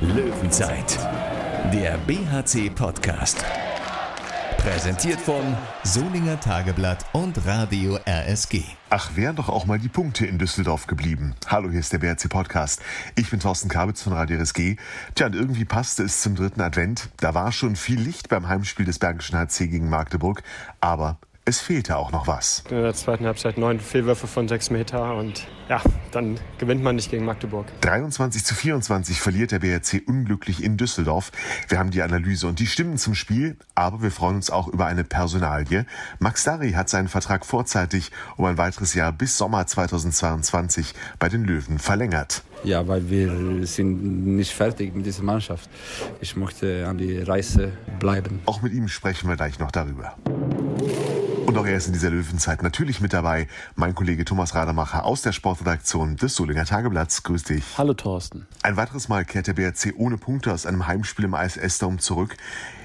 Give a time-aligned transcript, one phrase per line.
[0.00, 0.98] Löwenzeit,
[1.72, 3.44] der BHC-Podcast.
[4.58, 8.62] Präsentiert von Solinger Tageblatt und Radio RSG.
[8.90, 11.34] Ach, wären doch auch mal die Punkte in Düsseldorf geblieben.
[11.46, 12.80] Hallo, hier ist der BRC Podcast.
[13.14, 14.76] Ich bin Thorsten Kabitz von Radio RSG.
[15.14, 17.08] Tja, und irgendwie passte es zum dritten Advent.
[17.18, 20.42] Da war schon viel Licht beim Heimspiel des Bergischen HC gegen Magdeburg.
[20.80, 22.62] Aber es fehlte auch noch was.
[22.70, 25.82] In der zweiten Halbzeit neun Fehlwürfe von sechs Meter und ja,
[26.12, 27.66] dann gewinnt man nicht gegen Magdeburg.
[27.80, 31.32] 23 zu 24 verliert der BRC unglücklich in Düsseldorf.
[31.68, 34.86] Wir haben die Analyse und die Stimmen zum Spiel, aber wir freuen uns auch über
[34.86, 35.86] eine Personalie.
[36.20, 41.44] Max Dari hat seinen Vertrag vorzeitig um ein weiteres Jahr bis Sommer 2022 bei den
[41.44, 42.42] Löwen verlängert.
[42.62, 45.68] Ja, weil wir sind nicht fertig mit dieser Mannschaft.
[46.20, 48.40] Ich möchte an die Reise bleiben.
[48.46, 50.14] Auch mit ihm sprechen wir gleich noch darüber.
[51.46, 53.48] Und auch er ist in dieser Löwenzeit natürlich mit dabei.
[53.74, 57.24] Mein Kollege Thomas Rademacher aus der Sportredaktion des Solinger Tageblatts.
[57.24, 57.64] Grüß dich.
[57.76, 58.46] Hallo Thorsten.
[58.62, 62.36] Ein weiteres Mal kehrt der BRC ohne Punkte aus einem Heimspiel im ISS Dome zurück.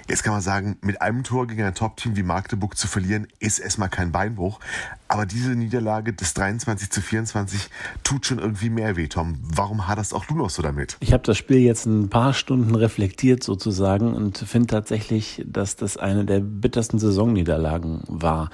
[0.10, 3.60] Jetzt kann man sagen, mit einem Tor gegen ein Top-Team wie Magdeburg zu verlieren, ist
[3.60, 4.60] erstmal kein Beinbruch.
[5.08, 7.70] Aber diese Niederlage des 23 zu 24
[8.04, 9.40] tut schon irgendwie mehr weh, Tom.
[9.42, 10.98] Warum haderst auch du noch so damit?
[11.00, 15.98] Ich habe das Spiel jetzt ein paar Stunden reflektiert sozusagen und finde tatsächlich, dass das
[15.98, 18.50] eine der bittersten Saisonniederlagen war.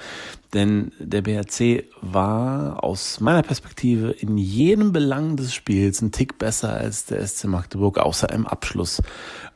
[0.52, 6.72] Denn der BRC war aus meiner Perspektive in jedem Belang des Spiels ein Tick besser
[6.72, 9.02] als der SC Magdeburg, außer im Abschluss.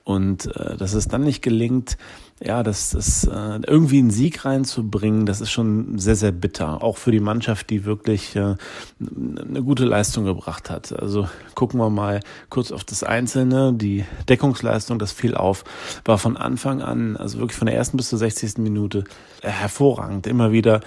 [0.03, 1.97] Und äh, dass es dann nicht gelingt,
[2.41, 6.83] ja, das, das äh, irgendwie einen Sieg reinzubringen, das ist schon sehr, sehr bitter.
[6.83, 8.55] Auch für die Mannschaft, die wirklich äh,
[9.01, 10.93] eine gute Leistung gebracht hat.
[10.93, 13.73] Also gucken wir mal kurz auf das Einzelne.
[13.73, 15.65] Die Deckungsleistung, das fiel auf,
[16.05, 18.59] war von Anfang an, also wirklich von der ersten bis zur 60.
[18.59, 19.05] Minute
[19.43, 20.27] äh, hervorragend.
[20.29, 20.81] Immer wieder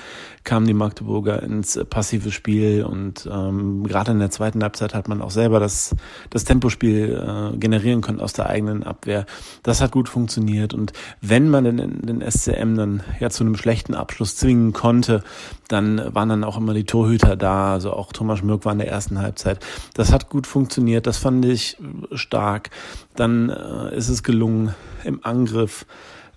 [0.44, 5.22] kamen die Magdeburger ins passive Spiel und ähm, gerade in der zweiten Halbzeit hat man
[5.22, 5.96] auch selber das,
[6.30, 9.26] das Tempospiel äh, generieren können aus der eigenen Abwehr.
[9.64, 13.56] Das hat gut funktioniert und wenn wenn man den, den SCM dann ja zu einem
[13.56, 15.24] schlechten Abschluss zwingen konnte,
[15.68, 17.74] dann waren dann auch immer die Torhüter da.
[17.74, 19.60] Also auch Thomas Mürk war in der ersten Halbzeit.
[19.94, 21.08] Das hat gut funktioniert.
[21.08, 21.78] Das fand ich
[22.14, 22.70] stark.
[23.16, 25.86] Dann äh, ist es gelungen, im Angriff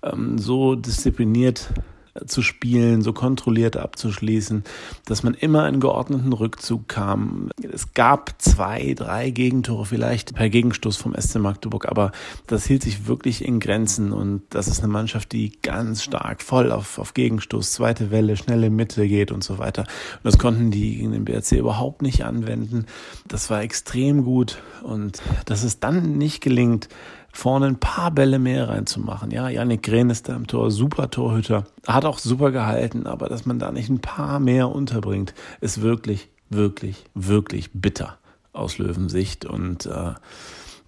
[0.03, 1.69] ähm, so diszipliniert
[2.25, 4.63] zu spielen, so kontrolliert abzuschließen,
[5.05, 7.49] dass man immer in geordneten Rückzug kam.
[7.61, 12.11] Es gab zwei, drei Gegentore vielleicht per Gegenstoß vom SC Magdeburg, aber
[12.47, 16.71] das hielt sich wirklich in Grenzen und das ist eine Mannschaft, die ganz stark voll
[16.71, 19.81] auf, auf Gegenstoß, zweite Welle, schnelle Mitte geht und so weiter.
[19.81, 22.85] Und das konnten die gegen den BRC überhaupt nicht anwenden.
[23.27, 26.87] Das war extrem gut und dass es dann nicht gelingt,
[27.37, 29.31] vorne ein paar Bälle mehr reinzumachen.
[29.31, 33.45] Ja, Janik Gren ist da im Tor, super Torhüter, hat auch super gehalten, aber dass
[33.45, 38.17] man da nicht ein paar mehr unterbringt, ist wirklich, wirklich, wirklich bitter
[38.53, 40.13] aus Löwensicht und äh,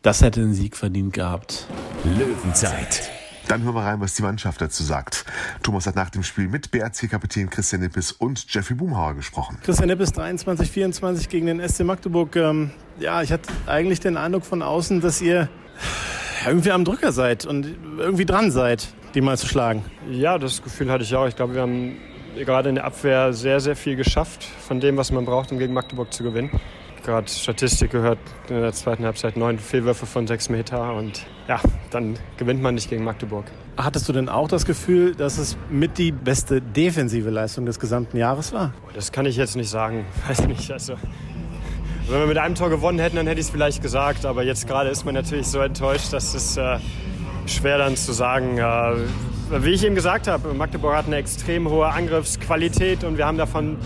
[0.02, 1.68] das hätte einen Sieg verdient gehabt.
[2.06, 3.12] Löwenzeit.
[3.48, 5.26] Dann hören wir rein, was die Mannschaft dazu sagt.
[5.64, 9.58] Thomas hat nach dem Spiel mit BRC-Kapitän Christian Nippes und Jeffrey Boomhauer gesprochen.
[9.64, 12.36] Christian Nippes 23, 24 gegen den SC Magdeburg.
[12.36, 15.50] Ähm, ja, ich hatte eigentlich den Eindruck von außen, dass ihr
[16.46, 19.84] irgendwie am Drücker seid und irgendwie dran seid, die mal zu schlagen.
[20.10, 21.28] Ja, das Gefühl hatte ich auch.
[21.28, 21.98] Ich glaube, wir haben
[22.36, 25.74] gerade in der Abwehr sehr, sehr viel geschafft von dem, was man braucht, um gegen
[25.74, 26.52] Magdeburg zu gewinnen.
[27.04, 32.18] Gerade Statistik gehört in der zweiten Halbzeit neun Fehlwürfe von sechs Meter und ja, dann
[32.36, 33.46] gewinnt man nicht gegen Magdeburg.
[33.78, 38.18] Hattest du denn auch das Gefühl, dass es mit die beste defensive Leistung des gesamten
[38.18, 38.74] Jahres war?
[38.94, 40.06] Das kann ich jetzt nicht sagen.
[40.28, 40.70] Weiß nicht.
[40.72, 40.96] Also
[42.10, 44.26] wenn wir mit einem Tor gewonnen hätten, dann hätte ich es vielleicht gesagt.
[44.26, 46.80] Aber jetzt gerade ist man natürlich so enttäuscht, dass es äh,
[47.46, 48.58] schwer dann zu sagen.
[48.58, 53.38] Äh, wie ich eben gesagt habe, Magdeburg hat eine extrem hohe Angriffsqualität und wir haben
[53.38, 53.78] davon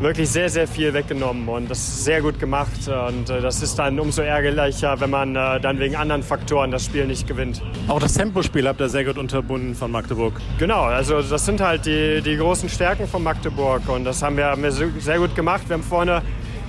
[0.00, 2.88] wirklich sehr, sehr viel weggenommen und das ist sehr gut gemacht.
[2.88, 6.86] Und äh, das ist dann umso ärgerlicher, wenn man äh, dann wegen anderen Faktoren das
[6.86, 7.62] Spiel nicht gewinnt.
[7.88, 10.34] Auch das Tempospiel habt ihr sehr gut unterbunden von Magdeburg.
[10.58, 14.46] Genau, also das sind halt die, die großen Stärken von Magdeburg und das haben wir,
[14.46, 15.62] haben wir sehr gut gemacht.
[15.68, 16.22] Wir haben vorne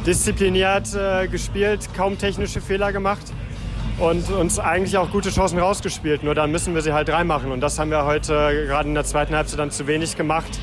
[0.06, 3.26] diszipliniert äh, gespielt, kaum technische Fehler gemacht
[4.00, 6.24] und uns eigentlich auch gute Chancen rausgespielt.
[6.24, 7.52] Nur dann müssen wir sie halt reinmachen.
[7.52, 10.60] Und das haben wir heute äh, gerade in der zweiten Halbzeit dann zu wenig gemacht,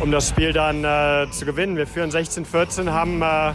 [0.00, 1.76] um das Spiel dann äh, zu gewinnen.
[1.76, 3.52] Wir führen 16-14, haben äh,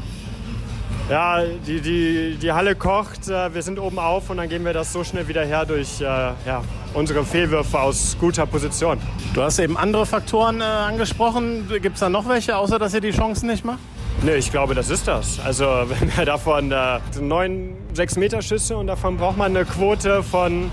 [1.09, 4.73] ja, die, die, die Halle kocht, äh, wir sind oben auf und dann gehen wir
[4.73, 6.63] das so schnell wieder her durch äh, ja,
[6.93, 8.99] unsere Fehlwürfe aus guter Position.
[9.33, 11.67] Du hast eben andere Faktoren angesprochen.
[11.81, 13.79] Gibt es da noch welche, außer dass ihr die Chancen nicht macht?
[14.21, 15.39] Nee, ich glaube, das ist das.
[15.39, 20.23] Also wenn wir davon äh, neun, sechs Meter Schüsse und davon braucht man eine Quote
[20.23, 20.69] von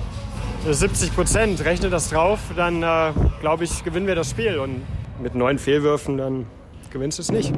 [0.68, 1.64] 70 Prozent.
[1.64, 4.58] Rechne das drauf, dann äh, glaube ich, gewinnen wir das Spiel.
[4.58, 4.82] Und
[5.22, 6.46] mit neun Fehlwürfen, dann
[6.90, 7.52] gewinnst du es nicht.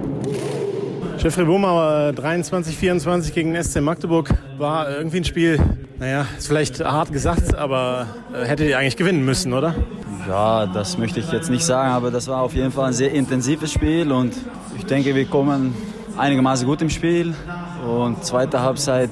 [1.19, 4.33] Jeffrey Bohmauer, 23, 24 gegen SC Magdeburg.
[4.59, 5.59] war irgendwie ein Spiel,
[5.99, 9.75] naja, ist vielleicht hart gesagt, aber äh, hättet ihr eigentlich gewinnen müssen, oder?
[10.29, 13.13] Ja, das möchte ich jetzt nicht sagen, aber das war auf jeden Fall ein sehr
[13.13, 14.35] intensives Spiel und
[14.77, 15.75] ich denke, wir kommen
[16.19, 17.35] einigermaßen gut im Spiel.
[17.87, 19.11] Und zweite Halbzeit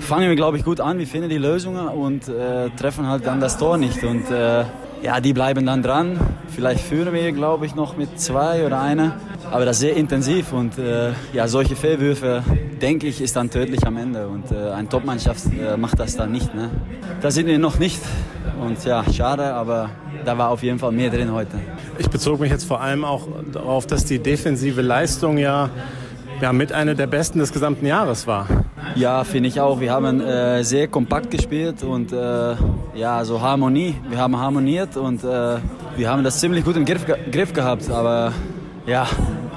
[0.00, 0.98] fangen wir, glaube ich, gut an.
[0.98, 4.02] Wir finden die Lösungen und äh, treffen halt dann das Tor nicht.
[4.04, 4.64] Und äh,
[5.02, 6.18] ja, die bleiben dann dran.
[6.48, 9.16] Vielleicht führen wir, glaube ich, noch mit zwei oder einer.
[9.50, 12.42] Aber das ist sehr intensiv und äh, ja, solche Fehlwürfe,
[12.80, 14.26] denke ich, ist dann tödlich am Ende.
[14.26, 16.54] Und äh, eine Topmannschaft äh, macht das dann nicht.
[16.54, 16.70] Ne?
[17.20, 18.00] Da sind wir noch nicht.
[18.60, 19.90] Und ja, schade, aber
[20.24, 21.58] da war auf jeden Fall mehr drin heute.
[21.98, 25.70] Ich bezog mich jetzt vor allem auch darauf, dass die defensive Leistung ja,
[26.40, 28.46] ja mit einer der besten des gesamten Jahres war.
[28.96, 29.80] Ja, finde ich auch.
[29.80, 32.54] Wir haben äh, sehr kompakt gespielt und äh,
[32.94, 33.94] ja, so Harmonie.
[34.08, 35.56] Wir haben harmoniert und äh,
[35.96, 37.90] wir haben das ziemlich gut im Griff, Griff gehabt.
[37.90, 38.32] Aber
[38.86, 39.06] ja,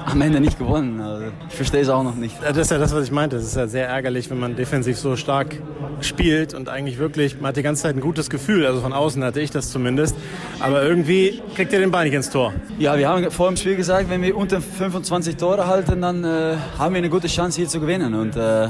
[0.06, 1.00] am Ende nicht gewonnen.
[1.00, 2.36] Also, ich verstehe es auch noch nicht.
[2.42, 3.36] Das ist ja das, was ich meinte.
[3.36, 5.56] Es ist ja sehr ärgerlich, wenn man defensiv so stark
[6.00, 8.66] spielt und eigentlich wirklich, man hat die ganze Zeit ein gutes Gefühl.
[8.66, 10.16] Also von außen hatte ich das zumindest.
[10.60, 12.52] Aber irgendwie kriegt ihr den Ball nicht ins Tor.
[12.78, 16.56] Ja, wir haben vor dem Spiel gesagt, wenn wir unter 25 Tore halten, dann äh,
[16.78, 18.14] haben wir eine gute Chance hier zu gewinnen.
[18.14, 18.40] Und, äh,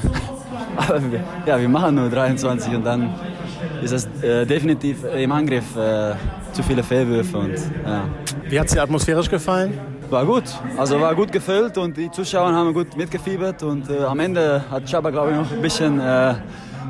[0.77, 3.15] aber wir, ja, wir machen nur 23 und dann
[3.83, 6.15] ist es äh, definitiv im Angriff äh,
[6.53, 7.39] zu viele Fehlwürfe.
[7.39, 8.09] Und, ja.
[8.49, 9.98] Wie hat es dir atmosphärisch gefallen?
[10.11, 10.45] War gut,
[10.79, 14.89] also war gut gefüllt und die Zuschauer haben gut mitgefiebert und äh, am Ende hat
[14.89, 16.35] Chaba, glaube ich, noch ein bisschen äh,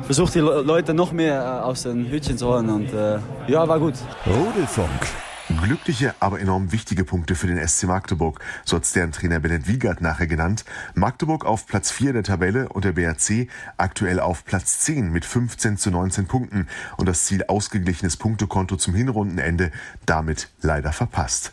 [0.03, 3.77] versucht, die Leute noch mehr äh, aus den Hütchen zu holen und äh, ja, war
[3.77, 3.95] gut.
[4.25, 5.28] Rudelfunk.
[5.61, 9.99] Glückliche, aber enorm wichtige Punkte für den SC Magdeburg, so hat deren Trainer Bennett Wiegert
[9.99, 10.63] nachher genannt.
[10.95, 13.47] Magdeburg auf Platz 4 der Tabelle und der BRC
[13.77, 16.67] aktuell auf Platz 10 mit 15 zu 19 Punkten
[16.97, 19.71] und das Ziel ausgeglichenes Punktekonto zum Hinrundenende
[20.05, 21.51] damit leider verpasst.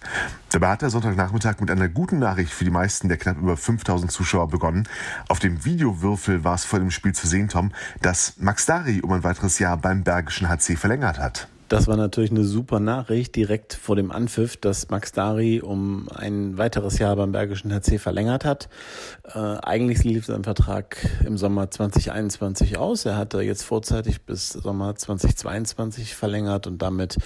[0.51, 4.13] Dabei hat der Sonntagnachmittag mit einer guten Nachricht für die meisten der knapp über 5000
[4.13, 4.89] Zuschauer begonnen.
[5.29, 7.73] Auf dem Videowürfel war es vor dem Spiel zu sehen, Tom,
[8.03, 11.49] dass Max Dari um ein weiteres Jahr beim Bergischen HC verlängert hat.
[11.69, 16.59] Das war natürlich eine super Nachricht direkt vor dem Anpfiff, dass Max Dari um ein
[16.59, 18.69] weiteres Jahr beim Bergischen HC verlängert hat.
[19.25, 23.05] Äh, eigentlich lief sein Vertrag im Sommer 2021 aus.
[23.05, 27.17] Er hatte jetzt vorzeitig bis Sommer 2022 verlängert und damit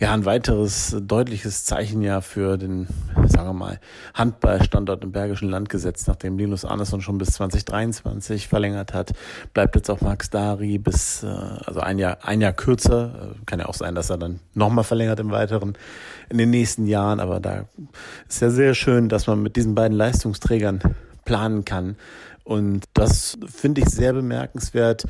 [0.00, 2.88] ja ein weiteres deutliches Zeichen für den,
[3.28, 3.80] sagen wir mal,
[4.12, 9.12] Handballstandort im Bergischen Land gesetzt, nachdem Linus Arneson schon bis 2023 verlängert hat.
[9.52, 13.66] Bleibt jetzt auch Max Dari bis, äh, also ein Jahr, ein Jahr kürzer, kann ja
[13.66, 15.76] auch sein, dass er dann nochmal verlängert im Weiteren
[16.28, 17.20] in den nächsten Jahren.
[17.20, 17.64] Aber da
[18.28, 20.80] ist ja sehr schön, dass man mit diesen beiden Leistungsträgern
[21.24, 21.96] planen kann.
[22.44, 25.06] Und das finde ich sehr bemerkenswert,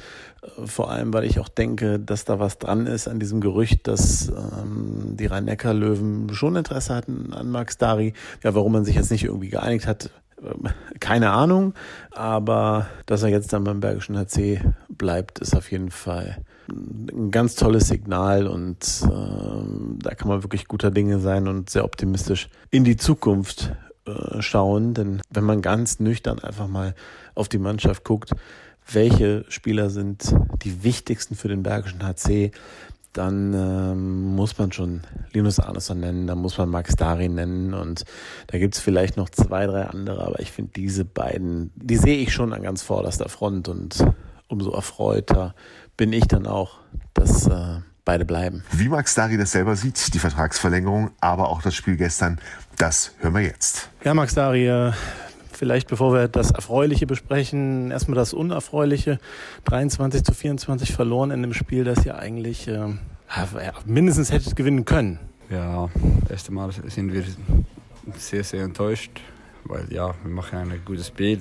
[0.64, 4.28] vor allem weil ich auch denke, dass da was dran ist an diesem Gerücht, dass
[4.28, 8.12] ähm, die Rhein-Neckar-Löwen schon Interesse hatten an Max Dari.
[8.44, 10.10] Ja, warum man sich jetzt nicht irgendwie geeinigt hat,
[11.00, 11.74] keine Ahnung.
[12.10, 16.38] Aber dass er jetzt dann beim Bergischen HC bleibt, ist auf jeden Fall
[16.68, 21.84] ein ganz tolles Signal und äh, da kann man wirklich guter Dinge sein und sehr
[21.84, 23.72] optimistisch in die Zukunft
[24.06, 24.94] äh, schauen.
[24.94, 26.94] Denn wenn man ganz nüchtern einfach mal
[27.34, 28.32] auf die Mannschaft guckt,
[28.90, 32.50] welche Spieler sind die wichtigsten für den Bergischen HC,
[33.14, 35.02] dann ähm, muss man schon
[35.32, 38.04] Linus Arneson nennen, dann muss man Max Dari nennen und
[38.48, 42.32] da gibt's vielleicht noch zwei, drei andere, aber ich finde diese beiden, die sehe ich
[42.32, 44.04] schon an ganz vorderster Front und
[44.48, 45.54] umso erfreuter
[45.96, 46.80] bin ich dann auch,
[47.14, 48.64] dass äh, beide bleiben.
[48.72, 52.40] Wie Max Dari das selber sieht, die Vertragsverlängerung, aber auch das Spiel gestern,
[52.78, 53.88] das hören wir jetzt.
[54.02, 54.92] Ja, Max Dari, äh,
[55.56, 59.18] vielleicht bevor wir das Erfreuliche besprechen, erstmal das Unerfreuliche.
[59.64, 62.88] 23 zu 24 verloren in einem Spiel, das ihr eigentlich äh,
[63.86, 65.18] mindestens hättet gewinnen können.
[65.50, 65.88] Ja,
[66.22, 67.24] das erste Mal sind wir
[68.16, 69.20] sehr, sehr enttäuscht,
[69.64, 71.38] weil ja, wir machen ein gutes Spiel.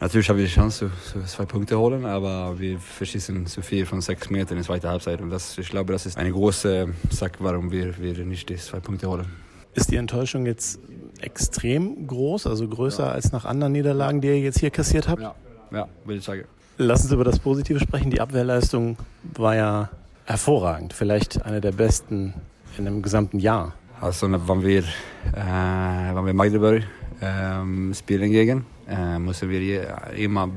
[0.00, 0.90] Natürlich haben wir die Chance,
[1.26, 5.20] zwei Punkte holen, aber wir verschießen zu viel von sechs Metern in der zweiten Halbzeit.
[5.20, 8.80] Und das, ich glaube, das ist eine große Sache, warum wir, wir nicht die zwei
[8.80, 9.26] Punkte holen.
[9.74, 10.78] Ist die Enttäuschung jetzt
[11.24, 13.12] extrem groß, also größer ja.
[13.12, 15.22] als nach anderen Niederlagen, die ihr jetzt hier kassiert habt?
[15.22, 15.34] Ja,
[15.72, 16.44] ja würde ich sagen.
[16.76, 18.10] Lass uns über das Positive sprechen.
[18.10, 18.96] Die Abwehrleistung
[19.36, 19.90] war ja
[20.24, 22.34] hervorragend, vielleicht eine der besten
[22.78, 23.74] in einem gesamten Jahr.
[24.00, 26.82] Also, wenn wir, äh, wenn wir Magdeburg
[27.20, 30.48] ähm, spielen gegen, äh, müssen wir immer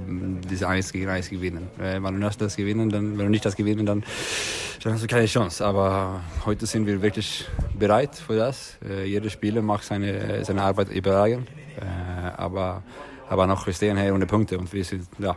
[0.49, 1.67] diese 1 gegen 1 gewinnen.
[1.79, 4.03] Äh, wenn du das gewinnen, dann, wenn du nicht das gewinnen, dann,
[4.83, 5.65] dann hast du keine Chance.
[5.65, 7.45] Aber heute sind wir wirklich
[7.77, 8.77] bereit für das.
[8.87, 11.47] Äh, jeder Spieler macht seine, seine Arbeit überragend.
[11.79, 12.83] Äh, aber,
[13.29, 15.35] aber noch stehen hier ohne Punkte und wir sind ja,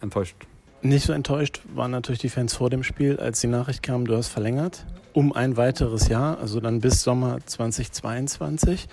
[0.00, 0.36] enttäuscht.
[0.80, 4.16] Nicht so enttäuscht waren natürlich die Fans vor dem Spiel, als die Nachricht kam, du
[4.16, 8.88] hast verlängert um ein weiteres Jahr, also dann bis Sommer 2022.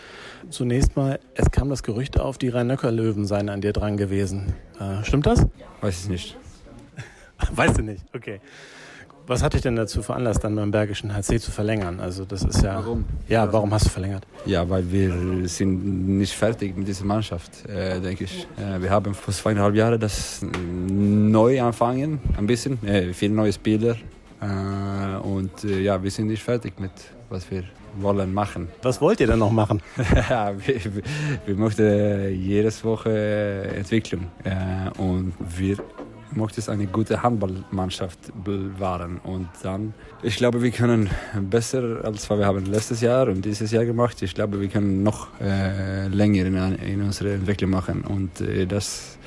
[0.49, 4.53] Zunächst mal, es kam das Gerücht auf, die Rhein-Nöcker-Löwen seien an dir dran gewesen.
[4.79, 5.45] Äh, stimmt das?
[5.81, 6.37] Weiß ich nicht.
[7.51, 8.41] Weißt du nicht, okay.
[9.29, 11.99] Was hat dich denn dazu veranlasst, dann beim Bergischen HC zu verlängern?
[11.99, 12.77] Also das ist ja.
[12.77, 13.05] Warum?
[13.27, 14.25] Ja, warum hast du verlängert?
[14.47, 18.47] Ja, weil wir sind nicht fertig mit dieser Mannschaft, äh, denke ich.
[18.57, 23.97] Äh, wir haben vor zweieinhalb Jahren das neu angefangen, ein bisschen, äh, viele neue Spieler.
[24.41, 26.91] Äh, und äh, ja, wir sind nicht fertig mit
[27.29, 27.63] was wir
[27.97, 28.69] wollen machen.
[28.81, 29.81] Was wollt ihr denn noch machen?
[30.29, 30.79] ja, wir,
[31.45, 35.77] wir möchten jedes Woche Entwicklung äh, und wir
[36.33, 41.09] möchten eine gute Handballmannschaft bewahren und dann ich glaube wir können
[41.49, 45.03] besser als was wir haben letztes Jahr und dieses Jahr gemacht ich glaube wir können
[45.03, 49.17] noch äh, länger in, in unserer Entwicklung machen und äh, das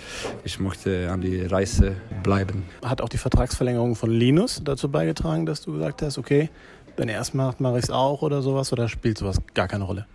[0.45, 2.65] ich möchte an die Reise bleiben.
[2.85, 6.51] Hat auch die Vertragsverlängerung von Linus dazu beigetragen, dass du gesagt hast, okay,
[6.97, 8.73] wenn er es macht, mache ich es auch oder sowas?
[8.73, 10.07] Oder spielt sowas gar keine Rolle?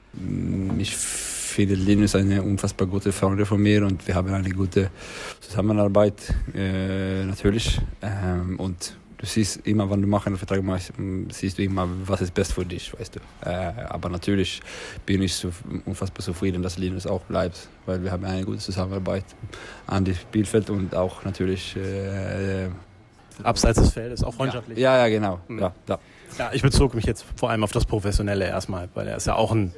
[0.77, 0.96] Ich
[1.57, 4.91] finde, Linus ist eine unfassbar gute Freundin von mir und wir haben eine gute
[5.39, 7.81] Zusammenarbeit, äh, natürlich.
[8.03, 10.93] Ähm, und du siehst immer, wenn du machst einen Vertrag machst,
[11.29, 13.49] siehst du immer, was ist best für dich, weißt du.
[13.49, 14.61] Äh, aber natürlich
[15.03, 15.49] bin ich so
[15.85, 19.25] unfassbar zufrieden, dass Linus auch bleibt, weil wir haben eine gute Zusammenarbeit
[19.87, 22.69] an dem Spielfeld und auch natürlich äh,
[23.41, 24.77] Abseits des Feldes, auch freundschaftlich.
[24.77, 25.39] Ja, ja, genau.
[25.47, 25.59] Mhm.
[25.59, 25.99] Ja, ja.
[26.37, 29.33] ja, ich bezog mich jetzt vor allem auf das Professionelle erstmal, weil er ist ja
[29.33, 29.73] auch ein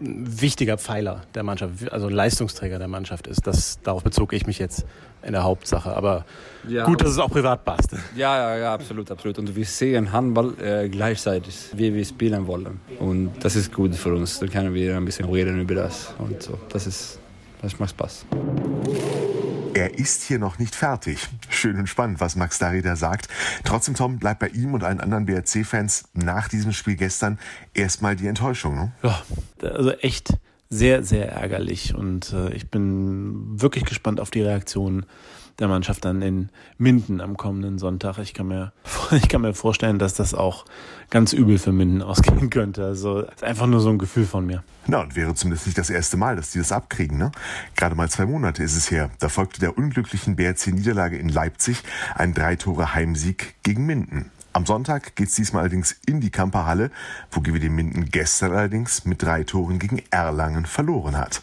[0.00, 3.46] wichtiger Pfeiler der Mannschaft, also Leistungsträger der Mannschaft ist.
[3.46, 4.84] Das, darauf bezog ich mich jetzt
[5.22, 5.96] in der Hauptsache.
[5.96, 6.24] Aber
[6.68, 7.92] ja, gut, dass es auch privat passt.
[8.16, 9.38] Ja, ja, ja, absolut, absolut.
[9.38, 12.80] Und wir sehen Handball äh, gleichzeitig, wie wir spielen wollen.
[12.98, 14.38] Und das ist gut für uns.
[14.38, 16.14] Dann können wir ein bisschen reden über das.
[16.18, 16.58] Und so.
[16.68, 17.18] Das ist,
[17.62, 18.24] das macht Spaß.
[19.78, 21.28] Er ist hier noch nicht fertig.
[21.50, 23.28] Schön und spannend, was Max Dari da sagt.
[23.62, 27.38] Trotzdem, Tom, bleibt bei ihm und allen anderen BRC-Fans nach diesem Spiel gestern
[27.74, 28.74] erstmal die Enttäuschung.
[28.74, 28.92] Ne?
[29.04, 29.22] Ja,
[29.62, 30.36] also echt
[30.68, 31.94] sehr, sehr ärgerlich.
[31.94, 35.06] Und äh, ich bin wirklich gespannt auf die Reaktionen
[35.58, 38.18] der Mannschaft dann in Minden am kommenden Sonntag.
[38.18, 38.72] Ich kann mir,
[39.10, 40.64] ich kann mir vorstellen, dass das auch
[41.10, 42.84] ganz übel für Minden ausgehen könnte.
[42.84, 44.62] Also einfach nur so ein Gefühl von mir.
[44.86, 47.18] Na, und wäre zumindest nicht das erste Mal, dass die das abkriegen.
[47.18, 47.32] Ne?
[47.76, 49.10] Gerade mal zwei Monate ist es her.
[49.18, 51.82] Da folgte der unglücklichen BRC-Niederlage in Leipzig
[52.14, 54.30] ein Drei-Tore-Heimsieg gegen Minden.
[54.52, 56.90] Am Sonntag geht es diesmal allerdings in die Kamperhalle,
[57.30, 61.42] wo GWD Minden gestern allerdings mit drei Toren gegen Erlangen verloren hat.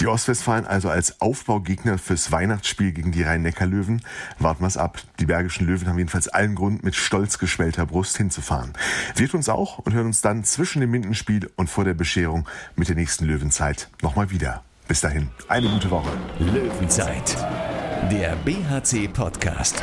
[0.00, 4.02] Die Ostwestfalen also als Aufbaugegner fürs Weihnachtsspiel gegen die Rhein-Neckar-Löwen.
[4.38, 5.02] Warten wir es ab.
[5.18, 8.72] Die Bergischen Löwen haben jedenfalls allen Grund, mit stolz geschwellter Brust hinzufahren.
[9.16, 12.88] Wir uns auch und hören uns dann zwischen dem Mindenspiel und vor der Bescherung mit
[12.88, 14.62] der nächsten Löwenzeit nochmal wieder.
[14.88, 16.10] Bis dahin, eine gute Woche.
[16.38, 17.36] Löwenzeit,
[18.10, 19.82] der BHC-Podcast.